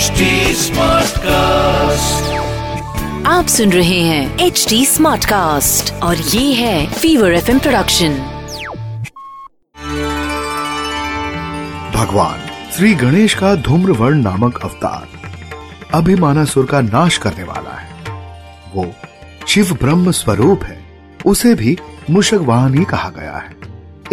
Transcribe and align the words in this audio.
HD 0.00 0.26
Smartcast. 0.56 2.20
आप 3.26 3.46
सुन 3.48 3.72
रहे 3.72 4.00
हैं 4.00 4.38
एच 4.38 4.66
डी 4.68 4.86
स्मार्ट 4.86 5.24
कास्ट 5.24 5.92
और 5.94 6.16
ये 6.16 6.52
है 6.52 6.92
फीवर 6.92 7.32
एफ़ 7.32 7.58
प्रोडक्शन 7.58 8.14
भगवान 11.94 12.38
श्री 12.76 12.94
गणेश 12.94 13.34
का 13.34 13.54
धूम्रवर्ण 13.54 14.22
नामक 14.22 14.60
अवतार 14.64 15.08
अभिमानासुर 15.94 16.66
का 16.66 16.80
नाश 16.80 17.18
करने 17.18 17.44
वाला 17.44 17.76
है। 17.76 17.88
वो 18.74 18.92
शिव 19.48 19.72
ब्रह्म 19.72 20.10
स्वरूप 20.10 20.62
है 20.62 20.84
उसे 21.26 21.54
भी 21.54 21.78
मुशक 22.10 22.40
वाहनी 22.42 22.84
कहा 22.84 23.08
गया 23.08 23.36
है। 23.36 23.56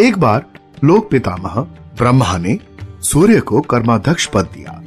एक 0.08 0.18
बार 0.18 0.46
लोक 0.84 1.10
पितामह 1.12 1.62
ब्रह्मा 1.98 2.38
ने 2.38 2.60
सूर्य 3.02 3.40
को 3.40 3.62
कर्माध्यक्ष 3.62 4.26
पद 4.26 4.46
दिया। 4.46 4.84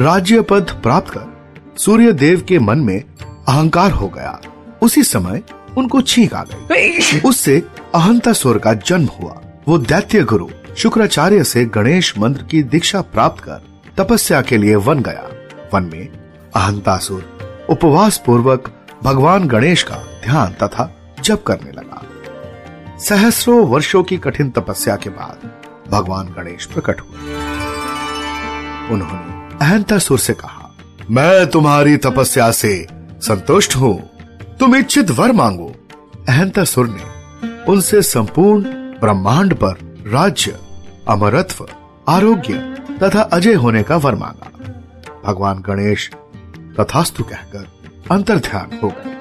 राज्य 0.00 0.40
पद 0.40 0.80
प्राप्त 0.82 1.10
कर 1.10 1.52
सूर्य 1.78 2.12
देव 2.12 2.44
के 2.48 2.58
मन 2.58 2.78
में 2.78 3.04
अहंकार 3.48 3.90
हो 3.90 4.08
गया। 4.08 4.40
उसी 4.82 5.02
समय 5.02 5.42
उनको 5.78 6.00
छींक 6.02 6.34
आ 6.34 6.42
गई। 6.42 7.20
उससे 7.20 7.62
अहंता 7.94 8.32
सुर 8.32 8.58
का 8.58 8.72
जन्म 8.74 9.06
हुआ। 9.06 9.40
वो 9.68 9.78
दैत्य 9.78 10.22
गुरु 10.22 10.48
शुक्राचार्य 10.76 11.44
से 11.44 11.64
गणेश 11.64 12.18
मंत्र 12.18 12.42
की 12.42 12.62
दीक्षा 12.62 13.00
प्राप्त 13.00 13.44
कर 13.44 13.82
तपस्या 13.98 14.42
के 14.42 14.56
लिए 14.56 14.74
वन 14.74 14.98
गया। 14.98 15.28
वन 15.74 15.82
में 15.82 16.08
अहंतासुर 16.56 17.38
उपवास 17.70 18.22
पूर्वक 18.26 18.72
भगवान 19.04 19.48
गणेश 19.48 19.82
का 19.82 19.96
ध्यान 19.96 20.52
तथा 20.52 21.14
जप 21.24 21.44
करने 21.46 21.72
लगा। 21.72 22.02
सहस्रों 22.98 23.66
वर्षों 23.66 24.02
की 24.02 24.16
कठिन 24.16 24.50
तपस्या 24.50 24.96
के 24.96 25.10
बाद 25.10 25.50
भगवान 25.90 26.26
गणेश 26.26 26.64
प्रकट 26.64 27.00
हुए। 27.00 27.34
उन्होंने 28.90 29.45
अहंतासुर 29.62 30.18
से 30.18 30.32
कहा, 30.32 30.74
मैं 31.10 31.46
तुम्हारी 31.50 31.96
तपस्या 31.96 32.50
से 32.50 32.86
संतुष्ट 33.20 33.76
हूँ। 33.76 34.10
तुम 34.60 34.76
इच्छित 34.76 35.10
वर 35.10 35.32
मांगो। 35.32 35.72
अहंतासुर 36.28 36.88
ने 36.88 37.64
उनसे 37.64 38.02
संपूर्ण 38.02 38.64
ब्रह्मांड 39.00 39.54
पर 39.54 40.04
राज्य, 40.06 40.58
अमरत्व, 41.08 41.66
आरोग्य 42.08 42.76
तथा 43.02 43.22
अजय 43.22 43.54
होने 43.54 43.82
का 43.82 43.96
वर 43.96 44.14
मांगा। 44.14 44.50
भगवान 45.26 45.58
गणेश 45.58 46.10
तथास्तु 46.80 47.24
कहकर 47.24 47.66
अंतर 48.10 48.38
ध्यान 48.38 48.78
हो 48.82 48.88
गए। 48.88 49.16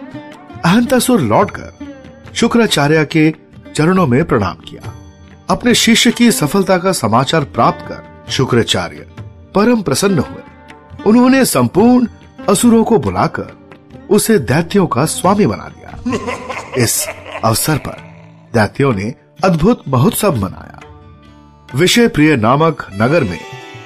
अहंतासुर 0.66 1.22
लौटकर 1.22 1.74
शुक्राचार्य 2.34 3.06
के 3.06 3.34
चरणों 3.76 4.08
में 4.08 4.24
प्रणाम 4.26 4.56
किया। 4.56 4.94
अपने 5.50 5.74
शिष्य 5.76 6.12
की 6.12 6.32
सफलता 6.32 6.78
का 6.78 6.92
समाचार 6.92 7.44
प्राप्त 7.44 7.86
कर 7.88 8.32
शुक्राचार्य 8.32 9.08
परम 9.56 9.82
प्रसन्न 9.82 10.20
हुए। 10.20 10.44
उन्होंने 11.06 11.46
संपूर्ण 11.46 12.08
असुरों 12.50 12.84
को 12.84 12.98
बुलाकर 12.98 13.52
उसे 14.10 14.38
दैत्यों 14.40 14.88
का 14.88 15.06
स्वामी 15.06 15.46
बना 15.46 15.70
दिया। 15.70 16.84
इस 16.84 17.08
अवसर 17.44 17.78
पर 17.78 17.98
दैत्यों 18.54 18.94
ने 18.94 19.14
अद्भुत 19.44 19.84
महोत्सव 19.88 20.36
मनाया। 20.36 20.80
विषय 21.76 22.08
प्रिय 22.08 22.36
नामक 22.36 22.86
नगर 23.02 23.24
में 23.24 23.40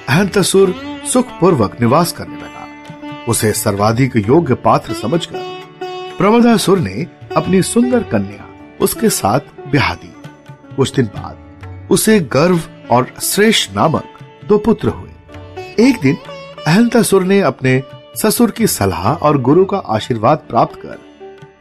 अहंतसुर 0.08 0.74
सुखपूर्वक 1.12 1.80
निवास 1.80 2.12
करने 2.12 2.36
लगा। 2.36 3.24
उसे 3.28 3.52
सर्वाधिक 3.52 4.16
योग्य 4.16 4.54
पात्र 4.54 4.92
समझकर 4.92 5.38
प्रमदासुर 6.18 6.78
ने 6.78 7.06
अपनी 7.36 7.62
सुंदर 7.62 8.02
कन्या 8.02 8.46
उसके 8.80 9.10
साथ 9.10 9.40
ब्याह 9.68 9.94
दी। 9.94 10.12
कुछ 10.76 10.94
दिन 10.94 11.06
बाद 11.06 11.88
उसे 11.90 12.20
गर्व 12.20 12.60
और 12.90 13.06
श्रेष्ठ 13.22 13.70
नामक 13.76 14.04
दो 14.44 14.58
पुत्र 14.58 14.88
हुए। 14.88 15.09
एक 15.78 16.00
दिन, 16.00 16.16
अहंतासुर 16.66 17.24
ने 17.24 17.40
अपने 17.40 17.82
ससुर 18.16 18.50
की 18.50 18.66
सलाह 18.66 19.12
और 19.12 19.38
गुरु 19.38 19.64
का 19.64 19.76
आशीर्वाद 19.76 20.38
प्राप्त 20.38 20.76
कर 20.76 20.98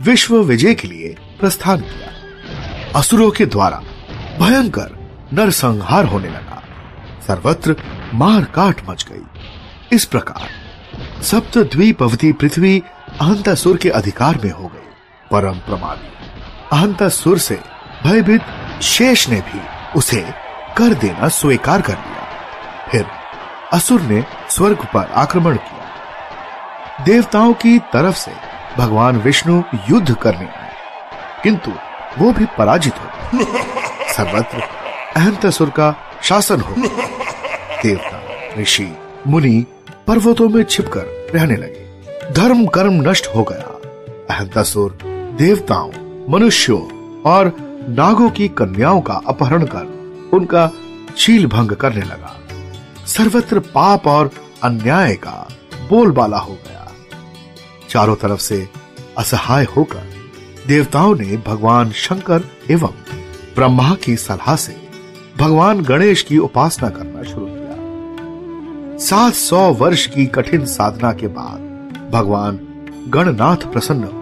विश्व 0.02 0.42
विजय 0.42 0.74
के 0.74 0.88
लिए 0.88 1.16
प्रस्थान 1.40 1.82
किया। 1.82 3.00
असुरों 3.00 3.32
के 3.32 3.46
द्वारा 3.46 3.82
भयंकर 4.40 4.98
नरसंहार 5.34 6.06
होने 6.06 6.28
लगा। 6.28 6.64
सर्वत्र 7.28 7.76
मार 8.14 8.44
काट 8.44 8.82
मच 8.90 9.06
गई। 9.12 9.24
इस 9.92 10.06
प्रकार 10.06 10.50
सप्त 11.24 11.58
द्वीप 11.58 12.04
अवधि 12.04 12.32
पृथ्वी 12.32 12.84
अहंतासुर 13.22 13.78
के 13.78 13.90
अधिकार 13.90 14.40
में 14.44 14.52
हो 14.52 14.68
गई। 14.68 14.88
परम 15.32 15.56
प्रमादी, 15.60 16.10
अहंतासुर 16.74 17.38
से 17.38 17.60
भयभीत 18.04 18.42
शेष 18.82 19.30
ने 19.30 19.40
भी 19.42 19.62
उसे 19.96 20.22
कर 20.78 20.94
देना 20.94 21.28
स्वीकार 21.28 21.82
कर 21.82 21.94
लिया 21.94 22.28
फिर 22.92 23.06
असुर 23.74 24.02
ने 24.02 24.26
स्वर्ग 24.50 24.78
पर 24.94 25.12
आक्रमण 25.16 25.56
किया। 25.56 27.04
देवताओं 27.04 27.54
की 27.54 27.80
तरफ़ 27.80 28.16
से 28.16 28.32
भगवान 28.78 29.18
विष्णु 29.18 29.64
युद्ध 29.90 30.16
करने 30.16 30.46
आए 30.46 30.72
किंतु 31.44 31.72
वो 32.20 32.32
भी 32.32 32.46
पराजित 32.58 32.94
हो 32.94 33.40
सर्वत्र 34.14 34.62
अहंतासुर 35.16 35.70
का 35.70 35.96
शासन 36.24 36.62
हो 36.62 36.76
देवता 37.84 38.22
ऋषि 38.62 38.98
मुनि 39.28 39.66
पर्वतों 40.08 40.50
में 40.50 40.64
छिपकर 40.64 41.30
रहने 41.34 41.56
लगे। 41.56 41.88
धर्म 42.34 42.66
कर्म 42.66 43.10
नष्ट 43.10 43.28
हो 43.36 43.44
गया। 43.44 43.76
अहंतासुर 44.36 44.98
देवताओं 45.38 45.92
मनुष्यों 46.30 46.82
और 47.22 47.46
नागों 47.90 48.30
की 48.30 48.48
कन्याओं 48.48 49.02
का 49.02 49.22
अपहरण 49.28 49.66
कर 49.66 49.86
उनका 50.34 50.72
शील 51.18 51.48
भंग 51.48 51.72
करने 51.72 52.02
लगा। 52.02 52.36
सर्वत्र 53.10 53.60
पाप 53.60 54.08
और 54.08 54.32
अन्याय 54.64 55.14
का 55.14 55.48
बोलबाला 55.90 56.38
हो 56.38 56.54
गया। 56.54 56.92
चारों 57.90 58.16
तरफ़ 58.16 58.40
से 58.40 58.70
असहाय 59.18 59.64
होकर 59.64 60.10
देवताओं 60.68 61.16
ने 61.16 61.38
भगवान 61.38 61.92
शंकर 61.92 62.44
एवं 62.72 62.94
ब्रह्मा 63.56 63.96
की 63.96 64.16
सलाह 64.16 64.56
से 64.56 64.76
भगवान 65.40 65.82
गणेश 65.82 66.22
की 66.22 66.38
उपासना 66.38 66.90
करना 66.90 67.24
शुरू 67.24 67.46
किया। 67.46 68.98
सात 68.98 69.34
सौ 69.34 69.74
वर्ष 69.74 70.06
की 70.06 70.26
कठिन 70.26 70.66
साधना 70.66 71.14
के 71.14 71.28
बाद 71.28 72.10
भगवान 72.14 72.60
गणनाथ 73.08 73.72
प्रसन्न 73.72 74.04
हुए। 74.04 74.20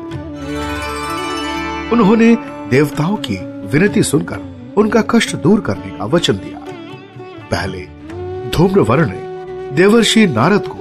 उन्होंने 1.89 2.35
देवताओं 2.69 3.17
की 3.17 3.35
विनती 3.67 4.03
सुनकर 4.03 4.73
उनका 4.77 5.01
कष्ट 5.01 5.35
दूर 5.35 5.59
करने 5.59 5.97
का 5.97 6.05
वचन 6.05 6.33
दिया। 6.33 6.59
पहले 7.51 7.96
धूम्रवर्ण 8.57 9.11
ने 9.13 9.27
देवर्षि 9.71 10.27
नारद 10.27 10.67
को 10.67 10.77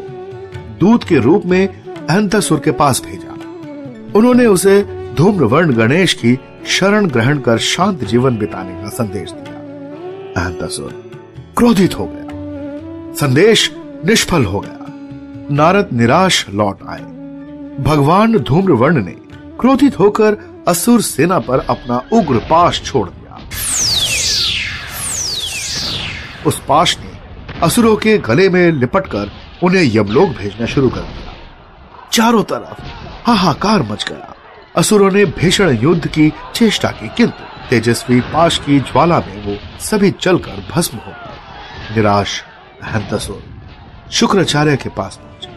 दूत 0.80 1.04
के 1.04 1.16
रूप 1.16 1.42
में 1.46 1.68
अहंतासुर 1.86 2.60
के 2.60 2.70
पास 2.70 3.02
भेजा। 3.06 3.32
उन्होंने 4.18 4.46
उसे 4.46 4.82
धूम्रवर्ण 5.14 5.74
गणेश 5.74 6.14
की 6.14 6.38
शरण 6.66 7.06
ग्रहण 7.06 7.38
कर 7.38 7.58
शांत 7.58 8.04
जीवन 8.04 8.38
बिताने 8.38 8.82
का 8.82 8.88
संदेश 8.88 9.30
दिया। 9.30 9.54
अहंतासुर 10.42 11.10
क्रोधित 11.56 11.98
हो 11.98 12.06
गया। 12.06 12.22
संदेश 13.14 13.72
निष्फल 14.04 14.44
हो 14.44 14.60
गया। 14.60 14.86
नारद 15.50 15.88
निराश 15.92 16.46
लौट 16.50 16.78
आए। 16.88 17.02
भगवान 17.82 18.38
धूम्रवर्ण 18.38 19.04
ने 19.04 19.14
क्रोधित 19.60 19.98
होकर 19.98 20.64
असुर 20.68 21.00
सेना 21.00 21.38
पर 21.38 21.58
अपना 21.58 22.02
उग्र 22.12 22.38
पाश 22.38 22.82
छोड़ 22.84 23.08
दिया। 23.08 23.40
उस 26.46 26.62
पाश 26.68 26.98
ने 26.98 27.15
असुरों 27.62 27.96
के 27.96 28.18
गले 28.18 28.48
में 28.48 28.72
लिपटकर 28.72 29.30
उन्हें 29.62 29.96
यमलोक 29.96 30.28
भेजना 30.28 30.66
शुरू 30.66 30.88
कर 30.88 31.00
दिया। 31.00 31.32
चारों 32.12 32.42
तरफ़ 32.42 32.82
हाहाकार 33.26 33.82
मच 33.82 34.06
गया। 34.08 34.34
असुरों 34.76 35.10
ने 35.10 35.24
भीषण 35.24 35.76
युद्ध 35.76 36.06
की 36.06 36.32
चेष्टा 36.54 36.88
की, 36.88 37.08
किंतु 37.08 37.68
तेजस्वी 37.70 38.20
पाश 38.20 38.58
की 38.58 38.80
ज्वाला 38.80 39.18
में 39.18 39.46
वो 39.46 39.56
सभी 39.80 40.14
जलकर 40.22 40.66
भस्म 40.70 40.98
हो 40.98 41.10
गए। 41.10 41.96
निराश 41.96 42.44
अहंतसुर 42.82 43.42
शुक्राचार्य 44.12 44.76
के 44.76 44.88
पास 44.88 45.20
पहुँचे। 45.22 45.48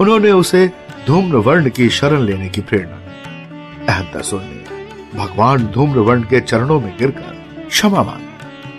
उन्होंने 0.00 0.30
उसे 0.30 0.70
धूम्रवर्ण 1.06 1.70
की 1.70 1.90
शरण 1.90 2.20
लेने 2.20 2.48
की 2.48 2.60
प्रेरणा 2.60 2.96
दी। 2.96 3.86
अहंतसुर 3.86 4.40
ने 4.40 4.84
भगवान 5.18 5.66
धूम्रवर्ण 5.66 6.22
के 6.22 6.40
चरणों 6.40 6.80
में 6.80 6.96
गिरकर 6.98 7.66
क्षमा 7.68 8.02
मांगी। 8.02 8.26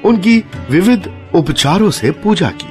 उनकी 0.05 0.43
विविध 0.69 1.26
उपचारों 1.37 1.89
से 1.91 2.11
पूजा 2.11 2.49
की। 2.49 2.67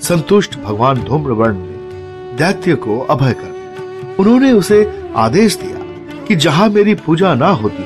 संतुष्ट 0.00 0.58
भगवान 0.58 1.02
धूम्रवर्ण 1.02 1.56
ने 1.58 2.36
दैत्य 2.36 2.74
को 2.74 2.98
अभय 3.00 3.32
कर 3.32 4.16
उन्होंने 4.18 4.52
उसे 4.52 5.02
आदेश 5.16 5.56
दिया 5.56 6.24
कि 6.24 6.36
जहाँ 6.36 6.68
मेरी 6.68 6.94
पूजा 6.94 7.34
ना 7.34 7.48
होती, 7.48 7.82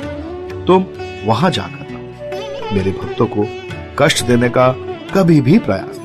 तुम 0.65 0.85
वहाँ 1.25 1.51
जाकर 1.51 2.75
मेरे 2.75 2.91
भक्तों 2.91 3.27
को 3.27 3.47
कष्ट 3.99 4.25
देने 4.25 4.49
का 4.49 4.69
कभी 5.15 5.41
भी 5.41 5.59
प्रयास 5.59 6.01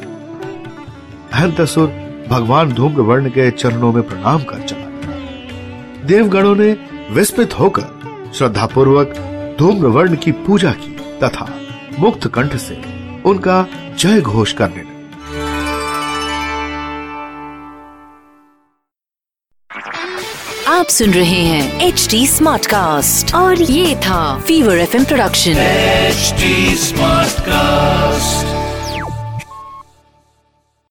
भगवान 2.29 2.71
धूम्रवर्ण 2.73 3.29
के 3.29 3.51
चरणों 3.51 3.93
में 3.93 4.03
प्रणाम 4.03 4.43
कर 4.43 4.59
चला 4.59 6.05
देवगणों 6.05 6.55
ने 6.55 6.77
विस्मित 7.11 7.59
होकर 7.59 8.31
श्रद्धापूर्वक 8.33 9.13
धूम्रवर्ण 9.59 10.15
की 10.15 10.31
पूजा 10.31 10.71
की 10.71 10.97
तथा 11.23 11.49
मुक्त 11.99 12.27
कंठ 12.27 12.55
से 12.55 12.94
उनका 13.25 13.61
जय 13.99 14.21
घोष 14.21 14.53
करने 14.53 14.81
लगे 14.81 14.93
आप 20.67 20.87
सुन 20.89 21.11
रहे 21.11 21.41
हैं 21.41 21.81
एच 21.81 22.07
डी 22.11 22.25
स्मार्ट 22.27 22.65
कास्ट 22.65 23.33
और 23.35 23.61
ये 23.61 23.95
था 23.97 24.23
Fever 24.39 24.77
FM 24.77 25.05
production 25.05 25.57
H 25.57 26.33
Smartcast 27.39 28.54